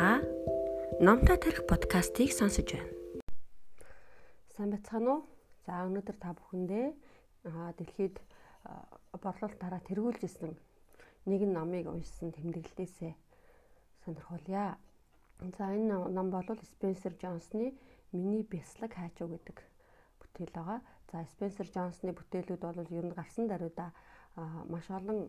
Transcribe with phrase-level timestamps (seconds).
[0.00, 0.22] Та
[0.98, 2.88] Номтой тарих подкастыг сонсож байна.
[4.56, 5.20] Сайн бацхан уу?
[5.68, 6.86] За өнөөдөр та бүхэндээ
[7.76, 8.16] дэлхийд
[9.20, 10.56] борлуулалтаараа тэргүүлж исэн
[11.28, 13.12] нэгэн номыг уншсан тэмдэглэлээсээ
[14.00, 14.80] сонирхолъя.
[15.60, 17.76] За энэ ном бол Спенсер Джонсны
[18.16, 19.60] Миний бяслаг хайчуу гэдэг
[20.16, 20.80] бүтээл байгаа.
[21.12, 23.92] За Спенсер Джонсны бүтээлүүд бол ер нь гарсан даруйда
[24.64, 25.28] маш олон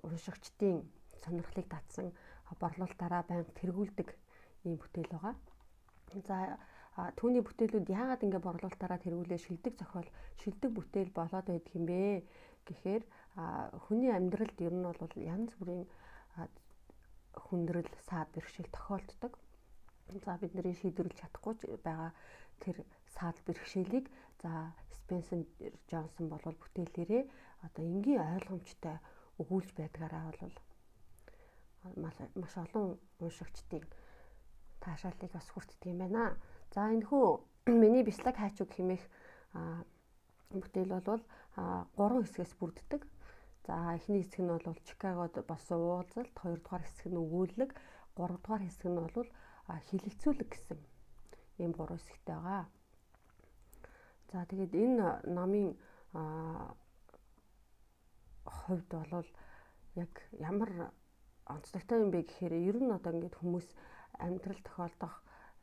[0.00, 0.80] уншигчдын
[1.20, 2.12] сонирхлыг татсан
[2.60, 4.08] борлуулалтаараа байнга тэргүүлдэг
[4.66, 5.34] ийм бүтээл байгаа.
[6.28, 6.36] За
[7.18, 10.08] түүний бүтээлүүд яагаад ингэ борлуулалтаараа тэргүүлээ шилдэг зохиол
[10.40, 12.24] шилдэг бүтээл болоод байдаг юм бэ
[12.66, 13.02] гэхээр
[13.84, 15.84] хүний амьдралд ер нь бол янз бүрийн
[17.36, 19.32] хүндрэл саад бэрхшээл тохиолддог.
[20.24, 21.54] За бидний шийдвэрлэж чадахгүй
[21.84, 22.10] байгаа
[22.62, 22.76] тэр
[23.12, 24.06] саад бэрхшээлийг
[24.40, 25.44] за Спенсер
[25.88, 27.22] Джонсон бол бүтээлээрээ
[27.66, 28.96] одоо энгийн ойлгомжтой
[29.40, 30.56] өгүүлж байдгаараа бол
[31.94, 33.84] маш олон уншигчдын
[34.80, 36.36] таашаалыг бас хүртдэг юм байна.
[36.74, 37.26] За энэ хүү
[37.82, 39.04] миний бислаг хайчуг хэмээх
[40.50, 41.22] бүтээл бол
[41.96, 43.02] гурван хэсгээс бүрддэг.
[43.66, 47.70] За эхний хэсэг нь бол Чикагод болсон уулзалт, хоёрдугаар хэсэг нь өгүүлэг,
[48.14, 49.28] гуравдугаар хэсэг нь бол
[49.90, 50.78] хилэлцүүлэг гэсэн
[51.58, 52.64] ийм гурван хэсэгтэй байгаа.
[54.30, 55.74] За тэгээд энэ номын
[58.44, 59.28] хувьд бол
[59.94, 60.70] яг ямар
[61.46, 63.68] онцлогтой юм бэ гэхээр ер нь одоо ингээд хүмүүс
[64.18, 65.14] амьдрал тохиолдох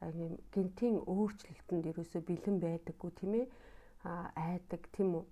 [0.02, 3.46] юм гинтийн өөрчлөлтөнд ерөөсөө бэлэн байдаггүй тийм ээ
[4.36, 5.24] айдаг тийм үү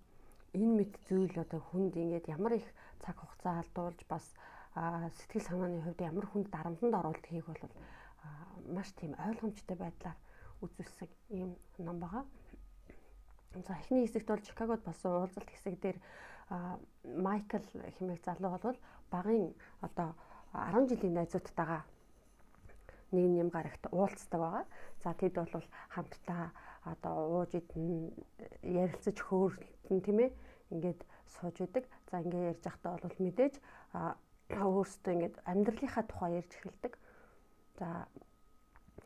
[0.55, 2.67] энэ мэд зүйл одоо хүнд ингээд ямар их
[3.03, 4.25] цаг хугацаа алдуулж бас
[5.17, 7.63] сэтгэл санааны хувьд ямар хүнд дарамтанд оруулдгийг бол
[8.75, 10.17] маш тийм ойлгомжтой байдлаар
[10.63, 12.23] үзүүлсэн ийм ном байгаа.
[13.67, 15.97] За эхний хэсэгт бол Чикагод болсон уулзалт хэсэг дээр
[17.03, 17.65] Майкл
[17.97, 18.79] хэмээх залуу бол
[19.11, 20.15] багын одоо
[20.53, 21.83] 10 жилийн найзуудтайгаа
[23.11, 24.65] нэг юм гарагт уулздаг байгаа.
[25.03, 26.51] За тэд бол хамтдаа
[26.83, 28.11] одоо ууж идэн
[28.63, 30.31] ярилцаж хөөрөлтөн тийм ээ
[30.71, 31.83] ингээд сууж идэг.
[32.11, 33.55] За ингээд ярьж байхдаа бол мэдээж
[34.51, 36.93] өөрсдөө ингээд амьдралынхаа тухай ярьж эхэлдэг.
[37.79, 38.07] За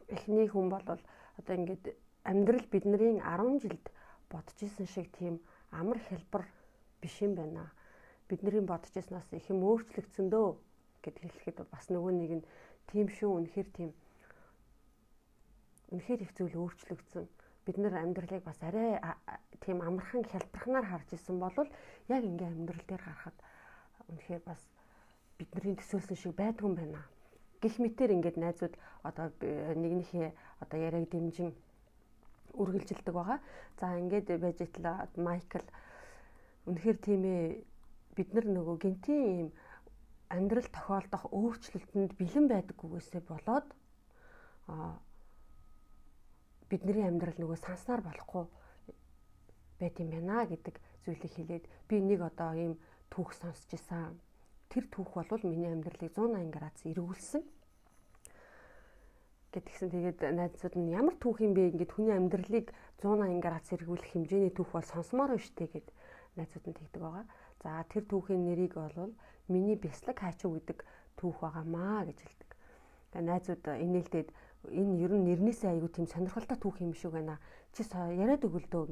[0.09, 1.85] эхний хүн бол одоо ингээд
[2.23, 3.85] амьдрал бидний 10 жилд
[4.29, 5.41] бодож исэн шиг тийм
[5.71, 6.45] амар хэлбэр
[7.01, 7.69] биш юм байна.
[8.29, 10.57] Бидний бодож ирснаас их юм өөрчлөгдсөн дөө
[11.05, 12.45] гэд хэлэхэд бас нөгөө нэг нь
[12.89, 13.91] тийм шүү үнэхээр тийм
[15.93, 17.25] үнэхээр их зүйл өөрчлөгдсөн
[17.65, 18.97] бид нар амьдралыг бас арай
[19.61, 21.53] тийм амархан хялбархнаар харж исэн бол
[22.09, 23.37] яг ингээм амьдрал дээр гарахад
[24.09, 24.61] үнэхээр бас
[25.37, 27.01] бидний төсөөлсөн шиг байдгүй юм байна.
[27.61, 29.33] Гэх мэтэр ингээд найзууд одоо
[29.81, 30.29] нэгнийхээ
[30.61, 31.51] одоо яриаг дэмжин
[32.53, 33.39] үргэлжилдэг байгаа.
[33.79, 35.67] За ингээд байж итлээ Майкл
[36.69, 37.65] үнэхээр тийм ээ
[38.15, 39.49] бид нар нөгөө гинтийн ийм
[40.29, 43.67] амьдрал тохиолдох өөрчлөлтөнд бэлэн байдаггүйгээсээ болоод
[44.67, 44.97] а
[46.69, 48.45] бидний амьдрал нөгөө санснаар болохгүй
[49.79, 50.75] байт юм байна гэдэг
[51.05, 52.73] зүйлийг хэлээд би нэг одоо ийм
[53.13, 54.17] түүх сонсч исэн.
[54.71, 57.43] Тэр түүх бол миний амьдралыг 180 градус эргүүлсэн
[59.55, 64.51] гэтгсэн тэгээд найзууд нь ямар түүх юм бэ ингээд хүний амьдралыг 180 градус эргүүлэх хэмжээний
[64.51, 65.87] түүх бол сонсомоор байна штэ гэд
[66.35, 67.25] найзууд нь тэгдэг байгаа.
[67.65, 69.17] За тэр түүхийн нэрийг бол
[69.49, 70.85] миний бяслаг хайчуу гэдэг
[71.17, 72.51] түүх байгаамаа гэж хэлдэг.
[73.09, 74.29] Тэгээ найзууд инээлдээд
[74.69, 77.41] энэ ер нь нэрнээсээ айгүй тийм сонирхолтой түүх юм шиг байна.
[77.73, 78.85] Чи яриад өгөл дөө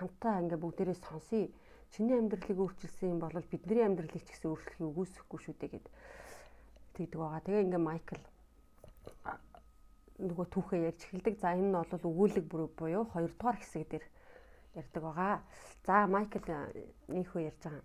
[0.00, 1.52] хамтаа ингээ бүгдээрээ сонсъё.
[1.92, 5.86] Чиний амьдралыг өөрчилсөн юм бол бидний амьдралыг ч гэсэн өөрчлөхийг үгүйсэхгүй шүү дээ гэд
[6.96, 7.44] тэгдэг байгаа.
[7.44, 8.24] Тэгээ ингээ Майкл
[10.16, 11.34] нөгөө түүхээ ярьж эхэлдэг.
[11.44, 14.04] За энэ нь бол өгүүлэг буюу хоёрдугаар хэсэг дээр
[14.80, 15.34] ярьдаг байгаа.
[15.84, 16.40] За Майкл
[17.12, 17.84] нөхөө ярьж байгаа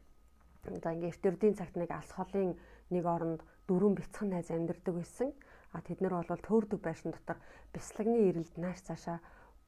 [0.64, 2.58] за ингээ эртэрдийн цагт нэг алс холын
[2.90, 5.32] нэг оронд дөрвөн бяцхан найз амьдардаг байсан.
[5.72, 7.38] А тэд нар бол төөрдөг байшин дотор
[7.74, 9.20] бяслагны ирэлд нааш цаашаа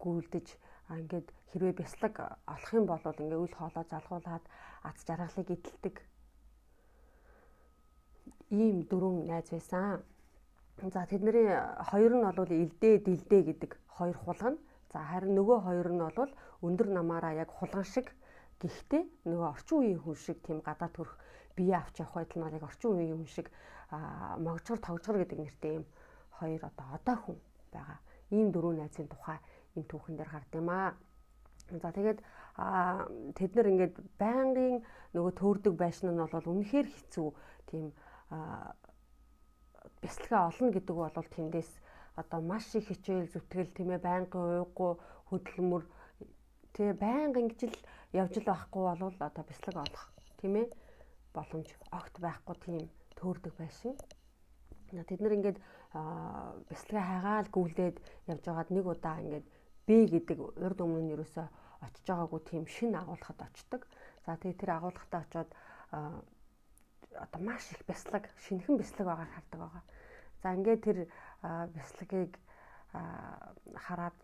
[0.01, 0.47] гүйлдэж
[0.89, 2.15] ингээд хэрвээ бяслаг
[2.47, 4.43] олох юм бол ингээ үл хоолоо залгуулад
[4.83, 5.95] аз жаргалыг идэлдэг.
[8.49, 10.03] Ийм дөрвөн найз байсан.
[10.81, 11.47] За тэдний
[11.89, 14.57] хоёр нь бол илдээ дилдээ гэдэг хоёр хулгана.
[14.91, 16.31] За харин нөгөө хоёр нь бол
[16.65, 18.11] өндөр намаараа яг хулган шиг
[18.61, 21.17] Гэхдээ нөгөө орчин үеийн хүн шиг тийм гадаа төрх
[21.57, 23.47] бие авч явах байдал нь яг орчин үеийн хүн шиг
[24.45, 25.85] могжгор тогжгор гэдэг нэртэй юм
[26.37, 27.37] хоёр одоо одоо хүн
[27.73, 27.99] байгаа.
[28.31, 29.39] Ийм дөрөв найзын тухай
[29.75, 30.93] энэ түүхэн дээр гард юм аа.
[31.81, 32.19] За тэгээд
[33.35, 34.83] тэд нар ингээд байнгын
[35.15, 37.27] нөгөө төөрдөг байшин нь бол үнэхээр хэцүү
[37.69, 37.85] тийм
[40.01, 41.71] бясалгаа олно гэдэг бол тэндээс
[42.21, 44.91] одоо маш их хичээл зүтгэл тийм ээ байнгын ууггүй
[45.29, 45.83] хөдөлмөр
[46.75, 47.77] тэгээ байнга ингэж л
[48.13, 50.03] явж л байхгүй бол одоо бяцлаг олох
[50.39, 50.67] тийм ээ
[51.33, 52.77] боломж огт байхгүй тийм
[53.15, 53.95] төөрдөг байшин.
[54.91, 55.59] Тэд нар ингээд
[56.69, 57.97] бяцлагаа хайгаал гүйлдээд
[58.27, 59.47] явж байгаад нэг удаа ингээд
[59.87, 61.47] Б гэдэг урд өмнө нь ерөөсөө
[61.81, 63.81] очиж байгаагүй тийм шин агуулгад очдог.
[64.25, 65.49] За тэгээ тэр агуулгатаа очиод
[65.91, 69.83] одоо маш их бяцлаг шинхэн бяцлаг байгаар хардаг байгаа.
[70.43, 70.97] За ингээд тэр
[71.75, 72.31] бяцлагийг
[73.75, 74.17] хараад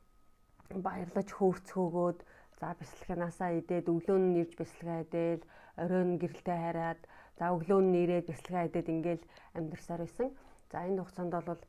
[0.75, 2.19] баярлаж хөөрцгөөгөөд
[2.59, 5.43] за бяцлагнаасаа идээд өглөө нь ирж бяцлагаа идэл
[5.77, 7.01] оройн гэрэлтэй хараад
[7.37, 9.23] за өглөө нь ирээд бяцлагаа идээд ингээл
[9.57, 10.29] амьдарсаар байсан.
[10.71, 11.61] За энэ хугацаанд бол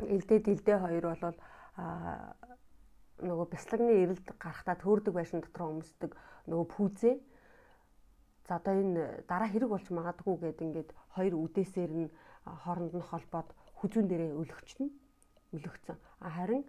[0.00, 1.36] элдээ дилдээ хоёр бол
[3.20, 6.12] нөгөө бяцлагны эрэлд гарахтаа төөрдөг байшин дотор өмсдөг
[6.48, 7.14] нөгөө пүүзээ
[8.48, 12.08] за одоо энэ дараа хэрэг болж магадгүй гэд ингээд хоёр үдээсээр нь
[12.44, 13.48] хооронд нь холбоод
[13.80, 14.86] хүзүүн дээрээ өлөгчнө
[15.56, 16.64] өлөгцөн харин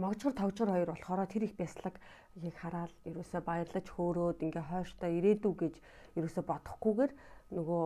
[0.00, 5.74] могжгор тогжгор хоёр болохоор тэр их бяцлагийг хараад ерөөсө баярлаж хөөрөөд ингээ хойштой ирээдүү гэж
[6.16, 7.12] ерөөсө бодохгүйгээр
[7.54, 7.84] нөгөө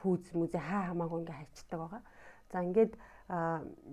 [0.00, 2.02] пүүз мүзээ хаа хамаагүй ингээ хайчдаг байгаа.
[2.50, 2.92] За ингээд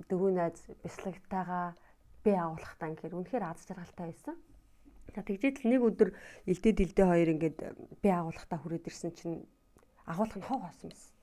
[0.09, 1.65] дөрөв найз бяцлагтайгаа
[2.23, 4.35] бие агуулхтаа гэхээр үнэхээр аз жаргалтай байсан.
[5.15, 6.09] За тэгжээд л нэг өдөр
[6.49, 7.57] элдээ дэлдээ хоёр ингээд
[8.03, 9.37] бие агуулхтаа хүрээд ирсэн чинь
[10.09, 11.13] агуулх нь хог хоосон байсан.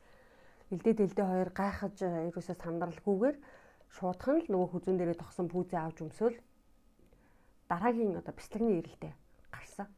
[0.72, 3.36] Элдээ дэлдээ хоёр гайхаж ерөөсөө сандралгүйгээр
[3.94, 6.36] шуудхан л нөгөө хүзүүн дээрээ тогсон пүүзээ авч өмсөөл
[7.68, 9.12] дараагийн одоо бяцлагны ирэлдээ
[9.50, 9.88] гарсан.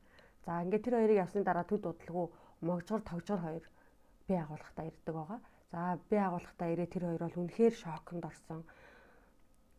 [0.44, 2.26] За ингээд тэр хоёрыг явсны дараа төд удалгүй
[2.64, 3.64] могжгор тогжгор хоёр
[4.26, 5.40] бие агуулхтаа ирдэг байгаа.
[5.73, 8.64] За бие агуулхтаа ирээ тэр хоёр бол үнэхээр шоконд орсон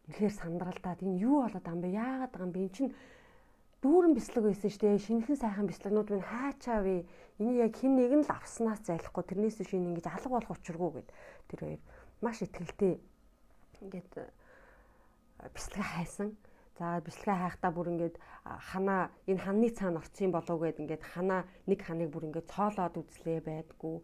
[0.06, 1.90] үнэхээр сандралдаад энэ юу болоод байгаа юм бэ?
[1.98, 2.62] Яагаад байгаа юм бэ?
[2.66, 2.94] Энд чинь
[3.82, 5.06] дүүрэн бяцлаг байсан шүү дээ.
[5.06, 6.96] Шинэхэн сайхан бяцлагнууд минь хаачаа вэ?
[7.40, 11.10] Энийг яг хэн нэг нь л авснаас зайлахгүй тэрнээс энэ ингэж алга болох учиргүй гэд
[11.50, 11.82] тэр хоёр
[12.22, 12.94] маш ихтгэлтэй
[13.84, 14.12] ингээд
[15.56, 16.30] бяцлага хайсан.
[16.78, 21.80] За бяцлага хайхдаа бүр ингээд ханаа энэ ханны цаана орцсон болов гэд ингээд ханаа нэг
[21.84, 23.98] ханыг бүр ингээд цоолоод үзлээ байдгүй.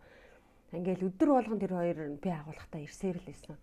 [0.76, 3.56] Ингээл өдөр болгон тэр хоёр би агуулгахдаа ирсээр л байсан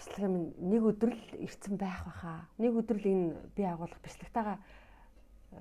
[0.00, 2.48] бяцлага минь нэг өдөр л ирцэн байх баха.
[2.56, 5.60] Нэг өдөр л энэ би агуулга бяцлагтайгаа э,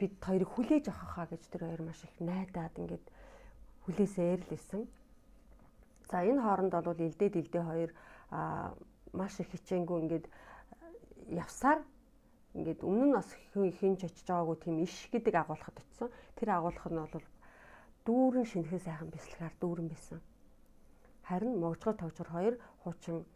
[0.00, 3.04] бид хоёрыг хүлээж авах хаа гэж тэр хоёр маш их найдаад ингээд
[3.84, 4.88] хүлээсээр л исэн.
[6.10, 7.90] За энэ хооронд бол элдээ дэлдээ хоёр
[9.12, 10.30] маш их хичээнгүй ингээд э,
[11.42, 11.80] явсаар
[12.54, 16.10] ингээд өмнө нь бас хинж очиж байгаагүй тийм иш гэдэг агуулгад очисон.
[16.36, 17.26] Тэр агуулга нь бол
[18.06, 20.20] дүүрэн шинэхэн сайхан бяцлагаар дүүрэн байсан.
[21.28, 23.26] Харин могжгор тавчгар хоёр хуучин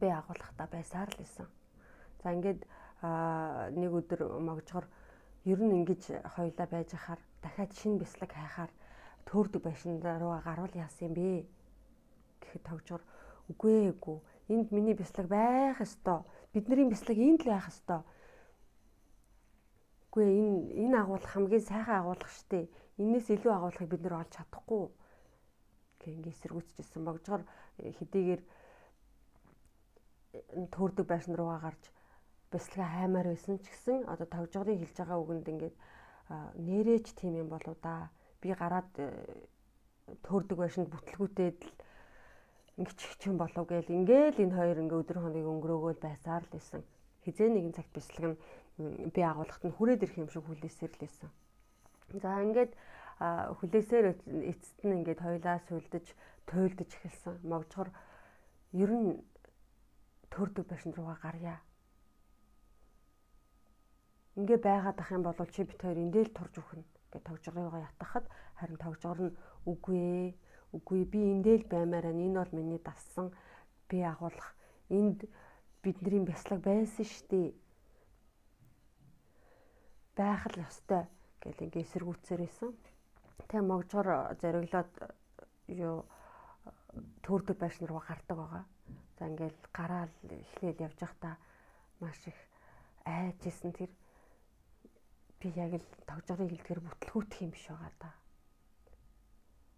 [0.00, 1.48] бэ агуулгахдаа байсаар л исэн.
[2.22, 2.62] За ингээд
[3.74, 4.86] нэг өдөр могжгор
[5.44, 6.02] ер нь ингэж
[6.34, 8.72] хоёлаа байж хахаар дахиад шинэ бяцлаг хайхаар
[9.26, 11.55] төөрдөг байшин руу гаруул яасан юм бэ
[12.42, 13.02] гэхэд тогжгор
[13.50, 14.18] үгүй ээгүй
[14.48, 16.20] энд миний бяцлаг байх ёстой.
[16.52, 18.00] Бидний бяцлаг энд л байх ёстой.
[20.10, 22.68] Үгүй энэ энэ агуулга хамгийн сайхан агуулга штэ
[22.98, 24.84] энээс илүү агуулгыг бид нэр олж чадахгүй.
[26.00, 27.42] Гэх ингэ эсэргүүцчихсэн могжгор
[27.76, 28.42] хэдийгээр
[30.72, 31.82] төрдөг байшин руугаа гарч
[32.52, 35.76] бяцлага хаймаар байсан ч гэсэн одоо тогжгорын хэлж байгаа үгэнд ингээд
[36.68, 38.10] нэрэж тийм юм болоо да.
[38.40, 39.10] Би гараад э,
[40.22, 41.72] төрдөг байшинд бүтлгүүтээд л
[42.76, 46.84] ингээд чихчин болов гээл ингээл энэ хоёр ингээ өдөр хоног өнгөрөөгөл байсаар л исэн.
[47.24, 48.36] Хизээ нэгэн цагт бяцлаг
[48.76, 51.30] нь би агуулгад нь хүрээд ирэх юм шиг хүлээсээр л исэн.
[52.20, 52.72] За ингээд
[53.16, 54.06] хүлээсээр
[54.52, 56.06] эцэст нь ингээд хоёлаа сүлдэж
[56.44, 57.40] туйлдж эхэлсэн.
[57.48, 57.88] Могжгор
[58.76, 59.24] ер нь
[60.28, 61.56] төрдөг байшин руугаа гарья.
[64.36, 68.28] Ингээ байгаад ах юм бол чи бит хоёр эндэл турж өгнө гэж тогжгорыгоо ятгахад
[68.60, 70.28] харин тогжгор нь үгүй ээ.
[70.72, 73.30] Үгүй би эндэл баймаар энэ бол миний дассан
[73.88, 74.54] би агуулах
[74.88, 75.28] энд
[75.82, 77.54] бидний бяцлаг байсан штий.
[80.16, 81.04] байх л ёстой
[81.44, 82.72] гэл ингээ эсэргүүцээр исэн.
[83.52, 84.92] Тэг могжгор зориглоод
[85.68, 86.08] юу
[87.20, 88.64] төрдөг байшин руу гардаг байгаа.
[89.18, 91.36] За ингээл гараал эхлээл явж байхдаа
[92.00, 92.38] маш их
[93.04, 93.92] айжсэн тэр
[95.40, 98.10] би яг л тогжорын хилдгэр бүтлгүүтх юм биш байгаа да.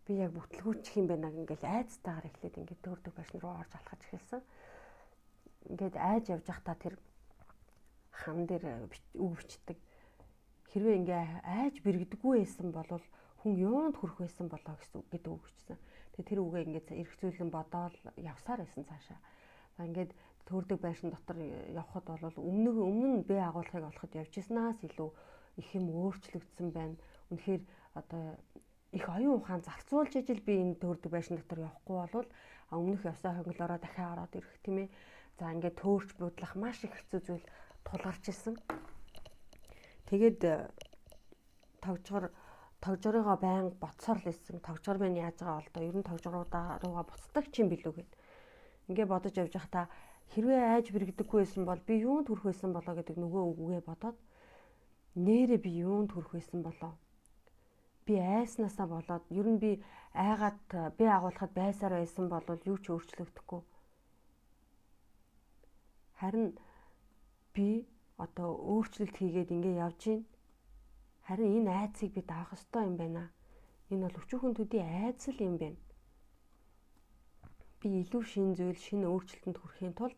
[0.08, 4.40] Би яг бүтлгүүчих юм байна ингээл айцтайгаар эхлээд ингээд дөрдөг байшин руу орж алхаж эхэлсэн.
[5.68, 6.94] Ингээд айж явж байхдаа тэр
[8.16, 9.76] хан дээр үг бичдэг.
[10.72, 13.04] Хэрвээ ингээ айж бэргдэггүй байсан бол
[13.44, 15.76] хүн юунд хүрэх байсан болоо гэсэн гэдэг үг бичсэн.
[16.16, 19.20] Тэгээ тэр үгээ ингээд эргцүүлэн бодоол явсаар байсан цаашаа.
[19.76, 20.16] Ингээд
[20.48, 25.10] төрдөг байшин дотор явхад бол өмнө өмнө бэ агуулгыг олоход явжсанаас илүү
[25.60, 26.96] их юм өөрчлөгдсөн байна.
[27.28, 27.62] Үнэхээр
[27.92, 28.40] одоо
[28.92, 32.28] их оюун ухаан зарцуулж ижил би энэ төрдөг байшин дотор явахгүй бол
[32.72, 34.88] өмнөх явсаа хонглороо дахиад ороод ирэх тийм ээ.
[35.38, 37.44] За ингээд төөрч будлах маш их хэцүү зүйл
[37.84, 38.56] тулгарч ирсэн.
[40.08, 40.40] Тэгээд
[41.84, 42.32] тогжгор
[42.80, 44.60] тогжорыгоо байн боцоор л исэн.
[44.60, 48.10] Тогжор байна яаж байгаа бол доо ер нь тогжоруудаа руугаа буцдаг ч юм билүү гэд.
[48.88, 49.86] Ингээ бодож явж байхдаа
[50.32, 54.16] хэрвээ айж бэрэгдэггүй байсан бол би юунд хүрэх байсан болоо гэдэг нөгөө үгээ бодоод
[55.16, 56.92] нэрээ би юунд хүрэх байсан болоо.
[58.08, 59.70] Би айснасаа болоод ер нь би
[60.16, 63.60] айгаад би агуулхад байсаар байсан бол юу ч өөрчлөгдөхгүй.
[66.20, 66.56] Харин
[67.52, 67.84] би
[68.16, 70.20] одоо өөрчлөлт хийгээд ингээ явж гин
[71.28, 73.28] Харин энэ айцыг бид авах ёстой юм байна.
[73.92, 75.76] Энэ бол өчүүхэн төдий айц л юм байна.
[77.84, 80.16] Би илүү шин зүйл, шин өөрчлөлтөнд хүрэхийн тулд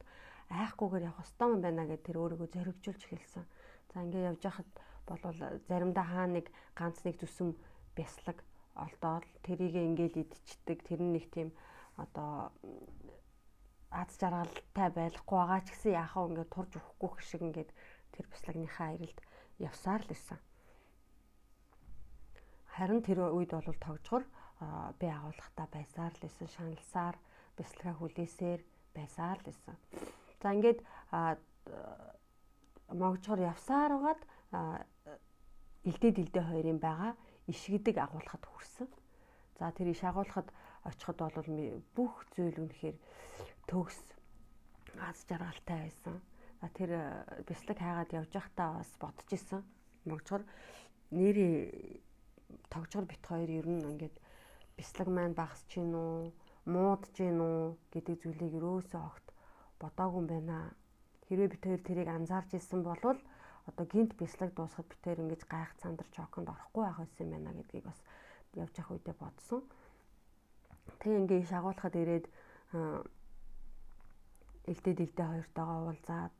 [0.54, 3.44] айхгүйгээр явах ёстой юм байна гэдээ тэр өөрийгөө зоригжуулж эхэлсэн.
[3.90, 4.70] За ингээ явж хахад
[5.02, 6.46] болвол заримдаа хаа нэг
[6.78, 7.58] ганц нэг зүсэм
[8.00, 8.40] бяслаг
[8.80, 10.78] олдоод тэрийг ингээл идчихдэг.
[10.88, 11.52] Тэр нь нэг тийм
[12.00, 12.48] одоо
[13.92, 17.70] аз жаргалтай байхгүй байгаа ч гэсэн яхаа ингээд турж өгөхгүй шиг ингээд
[18.14, 19.18] тэр бяслагныхаа ирэлд
[19.60, 20.38] явсаар л исэн.
[22.72, 24.24] Харин тэр үед бол тогжгор
[24.96, 27.16] би агуулгахдаа байсаар л исэн шаналсаар
[27.58, 28.60] бяцлагаа хүлээсээр
[28.94, 29.76] байсаар л исэн.
[30.40, 30.80] За ингээд
[32.94, 34.22] могжгор явсаар угаад
[35.82, 37.12] илдээ дилдээ хоёрын байгаа
[37.50, 38.88] иш гэдэг агуулгад хүрсэн.
[39.58, 40.48] За тэр иш агуулгад
[40.86, 41.50] очиход бол
[41.94, 42.96] бүх зүйл үнэхээр
[43.68, 43.98] төгс
[45.02, 46.16] аз жаргалтай байсан.
[46.60, 46.90] За тэр
[47.48, 49.60] бяцлаг хайгаад явж байхдаа бас бодож исэн.
[50.06, 50.42] Могжгор
[51.10, 52.00] нэрээ
[52.70, 54.16] тогжгор бит хоёр ер нь ингээд
[54.76, 56.32] бяцлаг маань багасч гин үү
[56.72, 57.60] муудж гин үү
[57.92, 59.26] гэдэг зүйлийг өрөөсөө огт
[59.80, 60.56] бодоогүй юм байна.
[61.26, 63.18] Хэрвээ бит хоёр тэрийг анзаарч ирсэн бол
[63.66, 67.58] одоо гинт бяцлаг дуусахад бит хоёр ингэж гайх цандарч оконд орохгүй байх байсан юм байна
[67.58, 67.98] гэдгийг бас
[68.54, 69.60] явж явах үедээ бодсон.
[71.00, 72.26] Тэг ингээ шагуулхад ирээд
[74.70, 76.34] элдээ дэлдээ хоёртойгоо уулзаад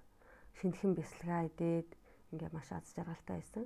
[0.58, 1.88] шинэхэн бяцлагаа идээд
[2.32, 3.64] ингээ маш аз жаргалтай байсан.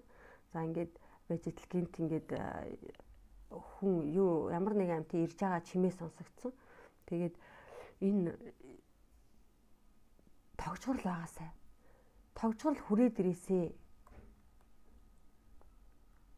[0.52, 0.92] За ингээд
[1.28, 2.28] идэл гинт ингээд
[3.50, 6.52] хүн юу ямар нэг амт ирж байгаа чимээ сонсогдсон.
[7.06, 7.34] Тэгээд
[8.00, 8.32] энэ
[10.56, 11.50] тогжгор л байгаасай.
[12.35, 13.59] Тогжгор л хүрээд ирээсэ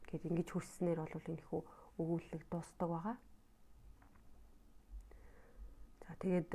[0.09, 1.61] гэд ингэж хүрснээр бол энэ хүү
[2.01, 3.17] өгүүлэг дуустдаг байгаа.
[6.07, 6.51] За тэгээд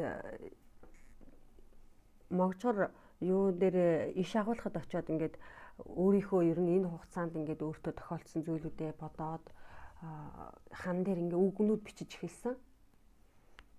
[2.29, 5.35] могжгор юу дээр иш агуулхад очиод ингээд
[5.83, 9.45] өөрийнхөө ер нь энэ хугацаанд ингээд өөртөө тохиолдсон зүйлүүдээ бодоод
[10.71, 12.55] хан дээр ингээ үгнүүд бичиж эхэлсэн.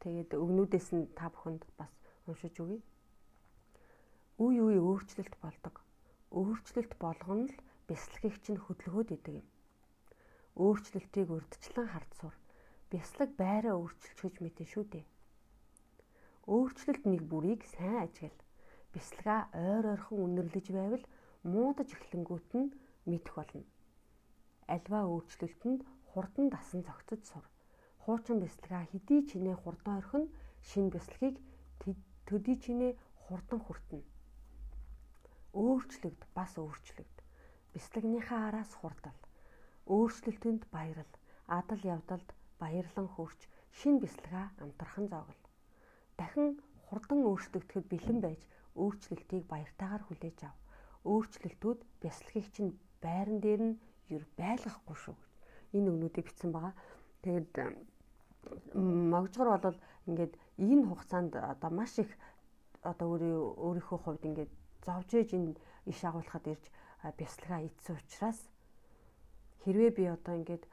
[0.03, 1.93] Тэгээд өгнүүдээс нь та бүхэнд бас
[2.27, 2.79] уншиж өгье.
[4.41, 5.77] Үе үе өөрчлөлт болдог.
[6.33, 9.49] Өөрчлөлт болгоно л бясалгыг чинь хөдөлгөөд идэг юм.
[10.57, 12.35] Өөрчлөлтийг урдчлан хард сур.
[12.89, 15.05] Бяслаг байраа өөрчилж хөж мэдэн шүү дээ.
[16.49, 18.45] Өөрчлөлт нэг бүрийг сайн ажигла.
[18.97, 21.05] Бясалгаа ойр ойрхон үнэрлэж байвал
[21.45, 22.73] муудаж эхлэнгүүт нь
[23.05, 23.65] мэдэх болно.
[24.65, 27.45] Альва өөрчлөлтөнд хурдан дасан зогцож сур.
[28.05, 30.33] Хуучин бясалгаа хэдий чинээ хурдан орхино,
[30.65, 31.37] шин бясалгыг
[32.27, 32.93] төдий чинээ
[33.29, 34.12] хурдан хүртэнэ.
[35.53, 37.17] Өөрчлөгд бас өөрчлөгд.
[37.75, 39.19] Бясалгийнхаа араас хурдал.
[39.87, 41.13] Өөрчлөлтөнд баярал.
[41.47, 42.29] Адал явдалд
[42.61, 43.41] баярлан хөрч
[43.79, 45.41] шин бясалгаа амтархан зоогл.
[46.19, 46.49] Дахин
[46.89, 48.41] хурдан өөрчлөгдөд бэлэн байж
[48.81, 50.57] өөрчлөлтийг баяртайгаар хүлээж ав
[51.11, 52.73] өөрчлөлтүүд бясалгыг чинь
[53.05, 53.81] байран дээр нь
[54.15, 55.31] ер байлгахгүй шүү гэж
[55.77, 56.75] энэ өгнүүдийг бичсэн байгаа.
[57.25, 57.51] Тэгээд
[59.13, 59.79] могжгор бол
[60.09, 60.33] ингээд
[60.71, 62.11] энэ хугацаанд одоо маш их
[62.91, 63.07] одоо
[63.67, 64.53] өөрийнхөө хувьд ингээд
[64.87, 65.55] зовж ээж энэ
[65.87, 66.65] иш агуулхад ирж
[67.19, 68.41] бясалгаа ийдсэн учраас
[69.65, 70.65] хэрвээ би одоо ингээд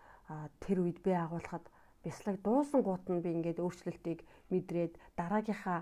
[0.64, 1.66] тэр үед би агуулхад
[2.04, 5.82] бяслаг дуусан гут нь би ингээд өөрчлөлтийг мэдрээд дараагийнхаа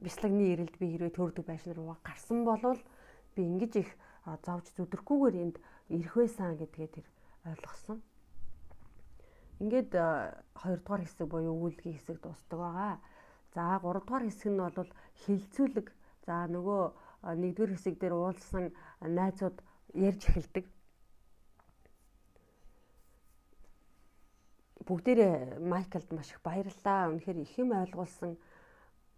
[0.00, 2.80] бяслагны ирэлд би хэрвээ төрдөг байшин руугаа гарсан болвол
[3.34, 3.90] би ингэж их
[4.46, 5.56] зовж зүдрэхгүйгээр энд
[5.88, 7.06] ирэх байсан гэдгээ тэр
[7.48, 7.98] ойлгосон.
[9.58, 12.94] Ингээд 2 дугаар хэсэг буюу үүлгийн хэсэг дуустдаг байгаа.
[13.54, 14.90] За 3 дугаар хэсэг нь бол
[15.26, 15.86] хилцүүлэг.
[16.28, 16.82] За нөгөө
[17.24, 18.68] 1-р хэсэг дээр уулзсан
[19.00, 19.64] найзууд
[19.96, 20.68] ярьж эхэлдэг.
[24.84, 27.08] Бүгдээрээ Майклд маш их баярлалаа.
[27.16, 28.36] Үнэхээр их юм ойлгуулсан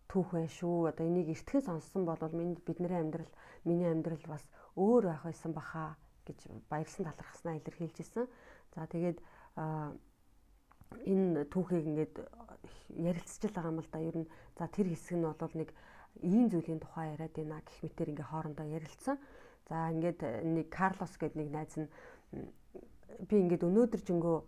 [0.06, 0.94] түүх бай шүү.
[0.94, 2.22] Одоо энийг эртхэн сонссон бол
[2.62, 3.30] бидний амьдрал
[3.66, 4.46] миний амьдрал бас
[4.78, 5.98] өөр байх байсан баха
[6.30, 8.26] гэж баярлсан талархснаа илэрхийлжсэн.
[8.74, 9.18] За тэгээд
[11.06, 12.14] энэ түүхийг ингээд
[12.94, 13.98] ярилцчихл байгаа юм л да.
[13.98, 15.74] Ер нь за тэр хэсэг нь бол нэг
[16.22, 19.16] ийм зүйлийн тухай яриад байна гэх мэтэр ингээ хоорондоо ярилцсан.
[19.68, 21.88] За ингээд нэг Карлос гэдэг нэг найз нь
[23.28, 24.38] би ингээд өнөөдөр жингөө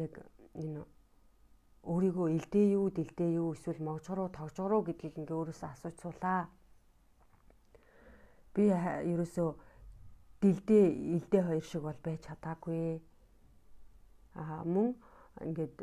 [0.00, 0.12] яг
[0.56, 0.82] энэ
[1.82, 6.46] өөрийгөө илдээ юу, дэлдээ юу, эсвэл могжгороо, тогжгороо гэдгийг ингээ өөрөөсөө асууж суулаа.
[8.54, 9.50] Би ерөөсөө
[10.42, 10.84] дилдээ
[11.18, 13.02] илдээ хоёр шиг бол байж чадаагүй.
[14.38, 14.94] Аа мөн
[15.42, 15.74] ингээд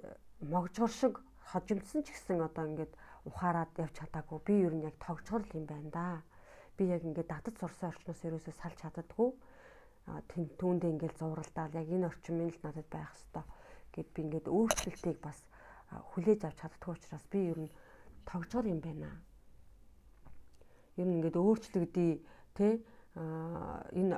[0.47, 1.13] могжгор шиг
[1.51, 2.93] хожимдсан ч гэсэн одоо ингээд
[3.25, 4.39] ухаарад явж чадаагүй.
[4.45, 6.07] Би ер нь яг тогжгор юм байна да.
[6.77, 9.29] Би яг ингээд датад сурсан орчноос ерөөсөө салж чаддаггүй.
[10.59, 13.47] Түүндээ ингээд зуралдаал яг энэ орчмын л надад байх хэвээр
[13.93, 15.39] гэд би ингээд өөрчлөлтийг бас
[15.91, 17.71] хүлээж авч чаддаггүй учраас би ер нь
[18.25, 19.09] тогжгор юм байна.
[20.97, 22.13] Ер нь ингээд өөрчлөгдөе
[22.55, 22.81] тэ
[23.19, 24.17] энэ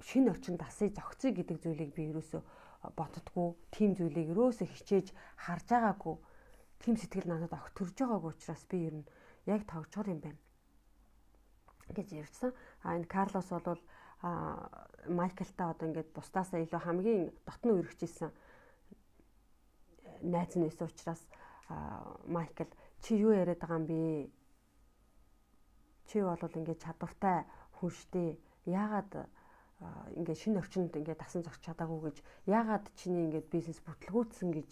[0.00, 2.42] шинэ орчинд асыг зохицъё гэдэг зүйлийг би ерөөсөө
[2.96, 3.48] боддггүй.
[3.70, 6.16] Тим зүйлийг ерөөсөө хичээж харж байгаагүй.
[6.80, 9.10] Тим сэтгэл надад огт төрж байгаагүй учраас би ер нь
[9.44, 10.40] яг тогжгор юм байна
[11.92, 12.52] гэж ярьсан.
[12.82, 13.80] А энэ Карлос бол
[15.08, 18.30] Майклтай одоо ингээд бусдаасаа илүү хамгийн дотн үргэжсэн
[20.24, 21.22] найз нь байсан учраас
[22.26, 22.68] Майкл
[23.00, 23.98] чи юу яриад байгаа юм бэ?
[26.08, 27.44] Чи бол ингээд чадвартай
[27.80, 28.36] хүн штэ.
[28.68, 29.28] Яагаад
[30.16, 34.70] ингээд шинэ орчинд ингээд дасан зогч чадаагүй гэж яагаад чиний ингээд бизнес бүтлгүүцсэн гэж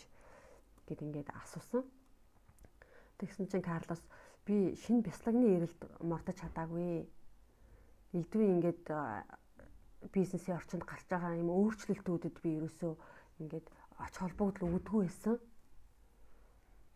[0.85, 1.89] гэд ингээд асуусан.
[3.19, 4.03] Тэгсэн чинь Карлос
[4.47, 7.05] би шинэ бяцлагны эрэлт мордож чадаагүй.
[8.15, 8.85] Нэгдүгээр ингээд
[10.15, 12.93] бизнесийн орчинд гарч байгаа юм өөрчлөлтүүдэд би ерөөсөө
[13.43, 13.67] ингээд
[13.99, 15.37] оч холбогдол өгдөггүй байсан.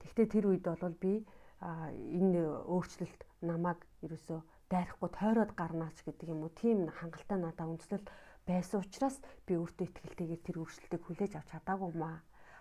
[0.00, 1.12] Тэгвэл тэр үед бол би
[1.58, 8.06] энэ өөрчлөлт намайг ерөөсөө дайрахгүй тойроод гарнаач гэдэг юм уу тийм хангалттай надад үндэслэл
[8.46, 12.18] байсан учраас би өөртөө ихтэйгээр тэр өөрчлөлтийг хүлээж авч чадаагүй маа.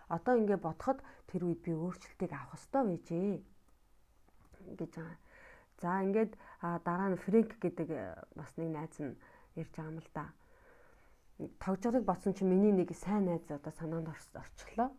[0.09, 0.99] Одоо ингэ бодоход
[1.29, 3.41] тэр үед би өөрчлөлтийг авах ёстой байжээ
[4.79, 5.17] гэж байгаа.
[5.81, 9.17] За ингээд дараа нь Фрэнк гэдэг э, бас нэг найз нь
[9.55, 10.25] ярьж байгаа юм л да
[11.59, 14.89] тогжорыг бодсон чинь миний нэг сайн найз одоо санаанд орчихлоо.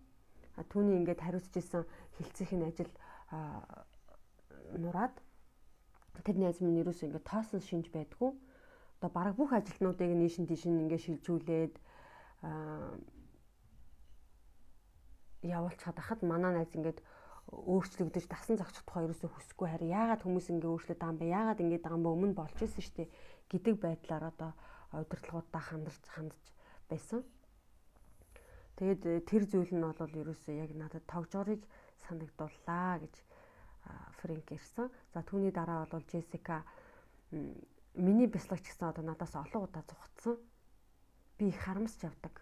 [0.70, 1.86] Түүний ингээд хариуцж исэн
[2.18, 2.90] хилцээхийн ажил
[4.76, 5.14] нураад
[6.26, 8.34] тэр найз минь юусэн ингээд тоосон шинж байдгүй.
[8.98, 11.74] Одоо бараг бүх ажилтнуудыг нийшин тийшин ингээд шилжүүлээд
[15.42, 16.98] явуулж чадахад манай найз ингээд
[17.52, 21.34] өөрчлөгдөж дасан зогсох тухай ерөөсөө хүсэхгүй харин яагаад хүмүүс ингэ өөрчлөд байгаа юм бэ?
[21.36, 22.14] Яагаад ингэ байгаа юм бэ?
[22.16, 23.08] Өмнө болж ирсэн шүү дээ
[23.52, 24.50] гэдэг байдлаар одоо
[24.96, 26.40] удирдлагуудаа хандарч хандж
[26.88, 27.20] байсан.
[28.80, 31.60] Тэгээд э, тэр зүйл нь бол ерөөсөө яг надад тогжоорыг
[32.08, 33.14] санагдууллаа гэж
[34.22, 34.88] Фрэнк ирсэн.
[35.12, 36.64] За түүний дараа бол Джессика
[37.94, 40.38] миний бяцлагч гэсэн одоо надаас олон удаа зугтсан.
[41.38, 42.40] Би харамсч явдаг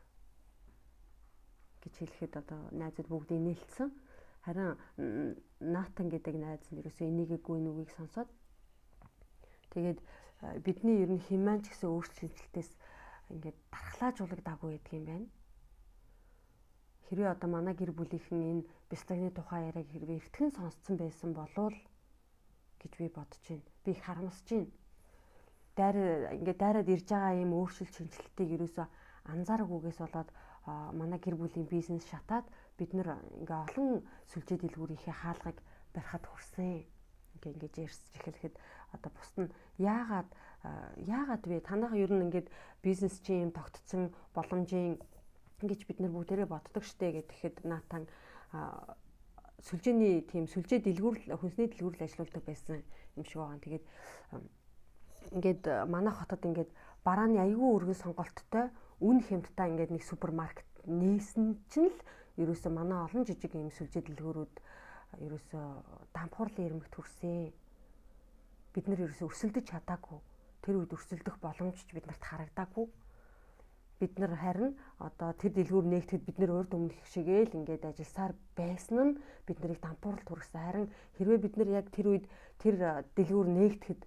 [1.81, 3.89] гэж хэлэхэд одоо найзууд бүгд инээлсэн.
[4.51, 8.27] Харин Натан гэдэг найз нь ерөөсөө энийгээгүй нүгийг сонсоод
[9.71, 10.03] тэгээд
[10.67, 12.71] бидний ер нь химэн ч гэсэн өөрчлөлтөөс
[13.31, 15.29] ингээд дархлаажуулагдаагүй байдаг юм байна.
[17.07, 21.77] Хэрвээ одоо манай гэр бүлийнхэн энэ бяцлагны тухай яриаг хэрвээ эртхэн сонсцсон байсан болвол
[22.83, 23.71] гэж би бодож байна.
[23.87, 24.71] Би их харамсаж байна.
[25.79, 25.97] Дайр
[26.35, 28.87] ингээд дайраад ирж байгаа юм өөрчлөлт шинжилтийг ерөөсөө
[29.31, 30.29] анзаарахгүйгээс болоод
[30.67, 32.47] манай гэр бүлийн бизнес шатаад
[32.81, 33.09] бид нэр
[33.45, 34.01] ингээ олон
[34.33, 35.59] сүлжээ дэлгүүрийнхээ хаалгыг
[35.93, 36.89] барихад хүрсэн.
[37.37, 38.55] Ингээ ингэж ярьж эхлэхэд
[38.97, 40.31] одоо бусд нь яагаад
[40.97, 41.61] яагаад вэ?
[41.61, 42.49] Танайх ер нь ингээд
[42.81, 44.97] бизнес чинь юм тогтцсон боломжийн
[45.61, 48.09] гэж бид нар бүгдээрээ боддог штэ гэхэд наатан
[49.61, 52.81] сүлжээний тийм сүлжээ дэлгүүрл хүнсний дэлгүүрл ажилладаг байсан
[53.17, 53.61] юм шиг байгаа.
[53.61, 53.85] Тэгээд
[55.37, 56.71] ингээд манай хотод ингээд
[57.05, 58.73] барааны аягүй өргөн сонголттой
[59.05, 61.99] үн хямдтай ингээд нэг супермаркет нээсэн чинь л
[62.41, 64.55] ерөөсөө манай олон жижиг юм сүлжээ дэлгүүрүүд
[65.27, 65.65] ерөөсөө
[66.15, 67.53] дампуурлын ирмэгт хүрсэн
[68.75, 70.19] бид нар ерөөсөө өрсөлдөж чадаагүй.
[70.63, 72.87] Тэр үед өрсөлдөх боломж ч биднэрт харагдаагүй.
[74.01, 78.97] Бид нар харин одоо тэр дэлгүүр нэгтгэд бид нар урд өмнөх шигээл ингээд ажилласаар байсан
[78.97, 80.63] нь бид нарыг дампууралд хүргэсэн.
[80.63, 82.27] Харин хэрвээ бид нар яг тэр үед
[82.63, 84.03] тэр дэлгүүр нэгтгэхэд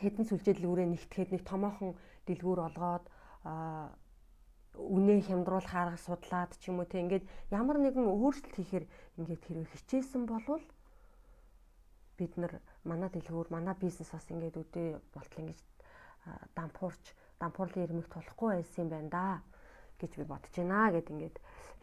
[0.00, 1.92] хэдэн сүлжээ дэлгүүрээ нэгтгэхэд нэг томоохон
[2.24, 3.04] дэлгүүр олгоод
[4.74, 8.84] үнэ хямдруулах арга судлаад ч юм уу те ингээд ямар нэгэн өөрчлөлт хийхээр
[9.22, 10.64] ингээд хэрвээ хичээсэн болвол
[12.18, 15.60] бид нар манай дэлгүүр манай бизнес бас ингээд үдээ болтол ингэж
[16.58, 17.04] дампуурч
[17.38, 19.26] дампуурлын ирмэг тулахгүй байсан юм байна да
[19.98, 21.36] гэж би бодож байна гэд ингээд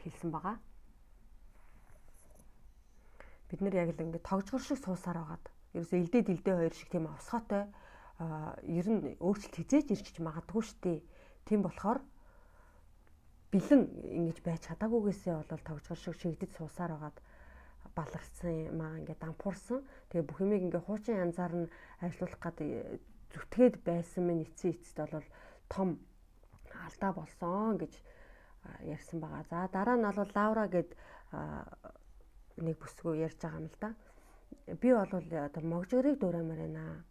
[0.03, 0.57] хэлсэн байгаа.
[3.49, 7.05] Бид нар яг л ингээд тогжгор шиг суусаар байгаад ерөөсөө элдээ дэлдээ хоёр шиг тийм
[7.07, 7.63] авсгаатай
[8.67, 10.99] ер нь өөрчлөлт хизээж ирчих магадгүй шүү дээ.
[11.47, 11.99] Тийм болохоор
[13.51, 13.81] бэлэн
[14.17, 17.17] ингэж байж чадаагүйгээсээ бол тогжгор шиг шигдэж суусаар байгаад
[17.95, 19.83] баларсан юм аа ингээд дампуурсан.
[20.09, 22.99] Тэгээ бүх юмыг ингээд хуучин янзаар нь ажиллуулах гад э,
[23.35, 25.27] зүтгээд байсан минь эцсийн эцэст бол
[25.67, 25.99] том
[26.87, 27.93] алдаа болсон гэж
[28.87, 29.43] ярьсан байгаа.
[29.49, 30.95] За дараа нь бол Лаура гэд
[32.57, 33.89] нэг бүсгүй ярьж байгаа юм л да.
[34.79, 37.03] Би бол одоо могжгорыг дуураймаар байна.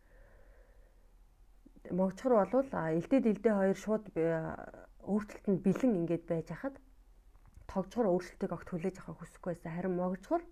[1.90, 4.04] могжгор бол элдээд элдээ хоёр шууд
[5.06, 6.76] өөрчлөлтөнд бэлэн ингээд байж хахад
[7.70, 9.72] тогжгор өөрчлөлтийг огт хүлээж авах хүсэхгүй байсан.
[9.72, 10.42] Харин могжгор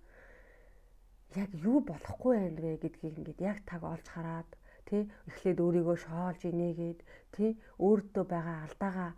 [1.37, 4.48] яг юу болохгүй байна вэ гэдгийг ингээд яг таг олж хараад
[4.88, 7.00] тий эхлээд өөрийгөө шоолж инээгээд
[7.37, 9.11] тий өөртөө байгаа алдаагаа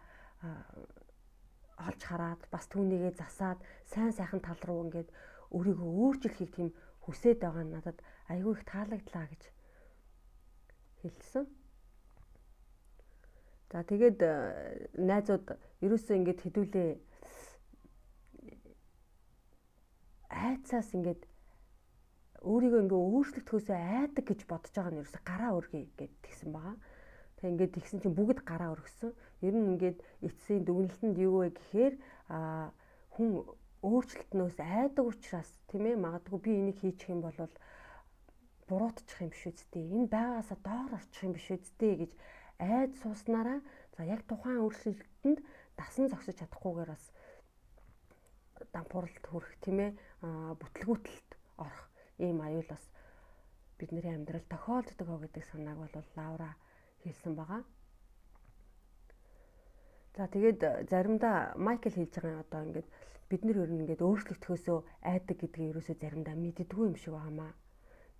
[1.86, 3.58] олж хараад бас түүнийгээ засаад
[3.92, 5.08] сайн сайхан тал руу ингээд
[5.54, 6.70] өөрийгөө өөрчлөхийг тийм
[7.04, 7.98] хүсээд байгаа нь надад
[8.32, 9.42] айгүй их таалагдлаа гэж
[11.02, 11.44] хэлсэн.
[13.70, 14.32] За тэгээд э,
[14.98, 15.46] найзууд
[15.78, 16.90] ерөөсөө ингээд хэдүүлээ
[20.30, 21.22] айцаас ингээд
[22.42, 26.76] өөрийгөө ингээ өөрчлөлтөөсөө айдаг гэж бодож байгаа нь ерөөсө гараа өргөе гэд тэгсэн байгаа.
[27.38, 29.12] Тэг ингээд тэгсэн чинь бүгд гараа өргөсөн.
[29.46, 31.94] Ер нь ингээд эцсийн дүгнэлтэнд юу вэ гэхээр
[32.32, 32.74] а
[33.14, 33.44] хүн
[33.86, 37.38] өөрчлөлтнөөс айдаг учраас тийм ээ магадгүй би энийг хийчих юм бол
[38.66, 39.84] буруутчих юм биш үсттэй.
[39.84, 42.12] Энэ байгаасаа доор орчих юм биш үсттэй гэж
[42.60, 43.58] айд сууснараа
[43.96, 45.38] за яг тухайн өөрчлөлтөнд
[45.80, 47.04] дасан зогсож чадахгүйгээр бас
[48.72, 49.90] дампууралд хүрэх тийм ээ
[50.60, 51.30] бүтлгүүтэлд
[51.64, 51.86] орох
[52.20, 52.84] ийм аюул бас
[53.80, 56.52] бидний амьдрал тохиолддог гэдэг санааг бол Лаура
[57.02, 57.64] хэлсэн байгаа.
[60.16, 62.88] За тэгээд э, заримдаа Майкл хэлж байгаа одоо ингээд
[63.30, 67.52] бид нар ер нь ингээд өөрчлөгдөхөөсөө айдаг гэдгийг ерөөсөө заримдаа мэддэггүй юм шиг байгаамаа.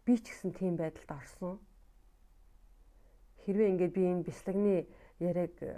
[0.07, 1.61] Би ч гэсэн тийм байдалд орсон.
[3.51, 4.87] Хэрвээ ингээд би энэ бяцлагны
[5.19, 5.75] яриаг э,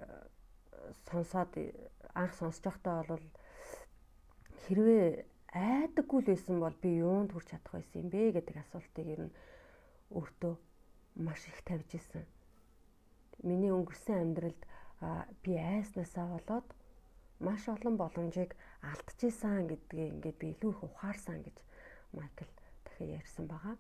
[1.09, 1.73] сонсоод э,
[2.13, 3.25] анх сонсож байхдаа бол
[4.69, 5.25] хэрвээ
[5.57, 9.37] айдаггүй л байсан бол би юунд хүрч чадах байсан юм бэ гэдэг асуултыг ер нь
[10.13, 10.55] өөртөө
[11.25, 12.29] маш их тавьж исэн.
[13.41, 14.61] Миний өнгөрсөн амьдралд
[15.41, 16.69] би айснасаа болоод
[17.41, 18.53] маш олон боломжийг
[18.85, 21.57] алдчихсан гэдгээ ингээд би илүү их ухаарсан гэж
[22.13, 22.53] Майкл
[22.85, 23.77] дахиад ярьсан байгаа.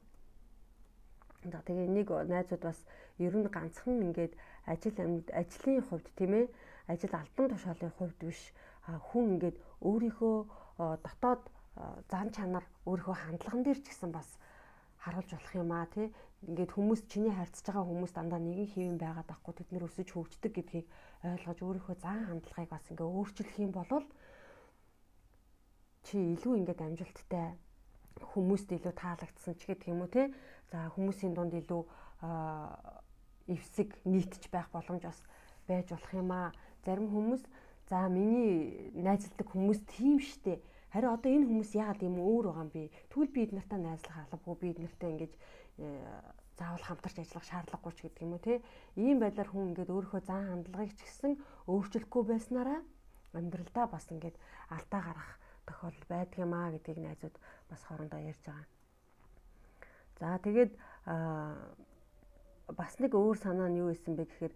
[1.43, 2.79] За тэгээ нэг найзууд бас
[3.19, 4.39] ер нь ганцхан ингээд
[4.71, 6.47] ажил амьд ажлын хувьд тийм ээ
[6.87, 8.41] ажил албан тушаалын хувьд биш
[8.87, 10.37] хүн ингээд өөрийнхөө
[11.03, 11.43] дотоод
[12.07, 14.29] зан чанар өөрийнхөө хандлаган дээр ч гэсэн бас
[15.03, 16.07] харуулж болох юм аа тий.
[16.47, 20.53] Ингээд хүмүүс чиний харьцаж байгаа хүмүүс дандаа нэгэн хэвэн байгаад байхгүй тэд нэр өсөж хөгждөг
[20.55, 20.87] гэдгийг
[21.27, 24.07] ойлгож өөрийнхөө зан хандлагыг бас ингээ өөрчлөх юм бол
[26.07, 27.47] чи илүү ингээд амжилттай
[28.31, 30.31] хүмүүст илүү таалагдсан ч гэдэг юм уу те
[30.73, 31.83] за хүмүүсийн дунд илүү
[33.53, 35.21] эвсэг нийтж байх боломж бас
[35.69, 36.49] байж болох юм аа
[36.85, 37.43] зарим хүмүүс
[37.91, 40.59] за миний найзалдаг хүмүүс тийм штэ
[40.93, 42.93] Харин одоо энэ хүмүүс яагаад юм өөр байгаа юм бэ?
[43.09, 45.33] Тэгвэл би эднэртэй найзлах албагүй би эднэртэй ингэж
[45.81, 45.89] э,
[46.61, 48.61] заавал хамтарч ажиллах шаардлагагүй ч гэдэг юм уу те.
[49.01, 51.33] Ийм байдлаар хүн ингээд өөрийнхөө зан хандлагыг ч гэсэн
[51.65, 52.81] өөрчлөхгүй байснараа
[53.33, 54.37] амьдралдаа бас ингээд
[54.69, 55.31] алдаа гарах
[55.65, 57.37] тохиолдол байдаг юм аа гэдгийг найзууд
[57.73, 58.69] бас хоорондоо ярьж байгаа.
[60.23, 60.73] За тэгээд
[62.79, 64.55] бас нэг өөр санаа нь юу исэн бэ гэхээр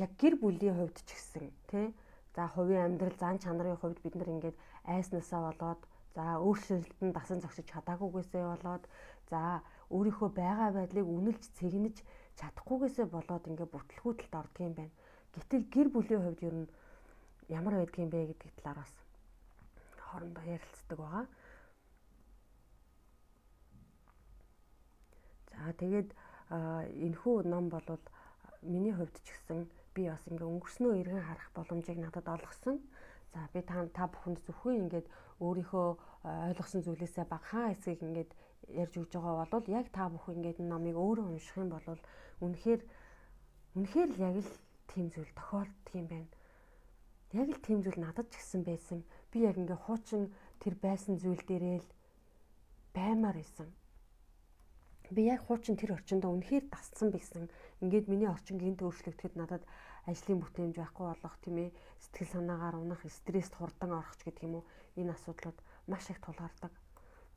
[0.00, 1.92] яг гэр бүлийн хувьд ч гэсэн тий
[2.34, 4.56] За хувийн амьдрал зан чанарын хувьд бид нар ингээд
[4.88, 5.80] айснасаа болоод
[6.16, 8.84] за өөрчлөлтөнд дасан зогсож чадаагүйгээсээ болоод
[9.28, 9.60] за
[9.92, 11.96] өөрийнхөө байгаа байдлыг үнэлж цэгнэж
[12.40, 14.96] чадахгүйгээсээ болоод ингээд бүтлгүүтэлд ордгийм байна.
[15.36, 16.72] Гэтэл гэр бүлийн хувьд ер нь
[17.52, 18.92] ямар байдгийм бэ гэдэг талаар бас
[20.00, 21.24] хоорондоо ярилцдаг байгаа.
[25.52, 26.08] За тэгээд
[26.52, 27.86] энэхүү ном бол
[28.62, 32.80] миний хувьд ч гэсэн би бас ингээ өнгөрснөө эргэн харах боломжийг надад олгосон.
[33.32, 35.06] За би та та бүхэнд зөвхөн ингээд
[35.40, 35.88] өөрийнхөө
[36.52, 38.30] ойлгосон зүйлээсээ багахан хэсгийг ингээд
[38.68, 41.86] ярьж өгж байгаа бол яг та бүхэн ингээд номыг өөрөө унших юм бол
[42.44, 42.80] үнэхээр
[43.76, 44.52] үнэхээр л яг л
[44.92, 46.30] тийм зүйл тохиолддог юм байна.
[47.32, 49.00] Яг л тийм зүйл надад ч гэсэн байсан.
[49.32, 51.88] Би яг ингээ хуучин тэр байсан зүйл дээрээ л
[52.92, 53.72] баймаар исэн
[55.14, 57.52] би яг хуучин тэр орчиндөө үнэхээр тасцсан байсан.
[57.84, 59.62] Ингээд миний орчин гинт өөрчлөгдөд надад
[60.08, 61.70] ажлын бүтээмж байхгүй болох тийм ээ
[62.00, 64.64] сэтгэл санаагаар унах, стресст хурдан орох ч гэдэг юм уу
[64.96, 66.72] энэ асуудлууд маш их тулгардаг.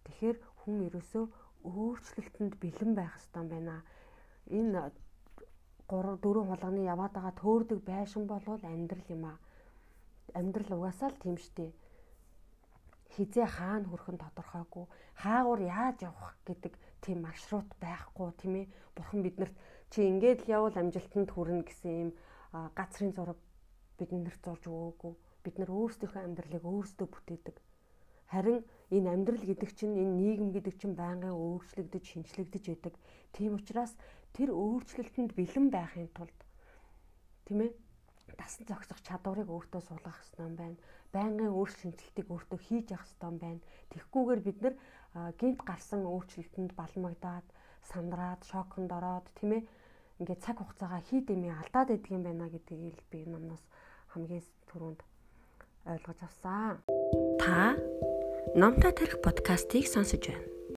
[0.08, 1.26] Тэгэхээр хүн ерөөсөө
[1.68, 3.76] өөрчлөлтөнд бэлэн байх хэрэгтэй байна.
[4.48, 4.80] Энэ
[5.92, 9.38] 3 4 хулганы яваад байгаа төөрдөг байшин болвол амьдрал юм аа.
[10.34, 11.74] Амьдрал угаасаа л тийм штэ
[13.16, 14.86] хизээ хаана хүрэх нь тодорхойгүй.
[15.24, 16.74] Хаагур яаж явах гэдэг
[17.04, 18.66] тийм маршрут байхгүй тийм ээ.
[18.96, 19.56] Бурхан биднэрт
[19.92, 22.12] чи ингээд л явал амжилтанд хүрнэ гэсэн юм
[22.76, 23.40] гацрын зураг
[23.98, 25.14] биднэрт зурж өгөөгүй.
[25.44, 27.56] Бид нар өөрсдийнхөө амьдралыг өөрсдөө бүтээдэг.
[28.34, 28.60] Харин
[28.92, 32.94] энэ амьдрал гэдэг чинь энэ нийгэм гэдэг чинь байнгын өөрчлөгдөж шинчлэгдэж байдаг.
[33.32, 33.94] Тийм учраас
[34.36, 36.40] тэр өөрчлөлтөнд бэлэн байхын тулд
[37.46, 37.72] тийм ээ
[38.36, 40.78] дасан зогсох чадварыг өөртөө суулгах хэрэгтэй юм байна.
[41.16, 43.64] Байнгын өөрчлөлтийг өөртөө хийж явах юм байна.
[43.92, 44.76] Тэгхгүйгээр бид нар
[45.40, 47.48] гинт гарсан өөрчлөлтөнд балмагдаад,
[47.88, 49.64] сандраад, шоконд ороод тийм ээ
[50.20, 53.64] ингээд цаг хугацаагаа хий дэмий алдаад идэг юм байна гэдгийг би энэ номноос
[54.12, 55.00] хамгийн түрүүнд
[55.92, 56.84] ойлгож авсан.
[57.40, 57.80] Та
[58.56, 60.55] Номтой тарих подкастыг сонсож байна.